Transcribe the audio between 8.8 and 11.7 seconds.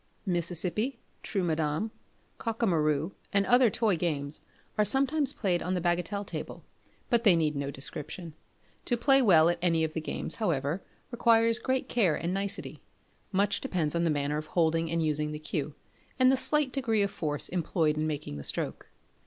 To play well at any of the games, however, requires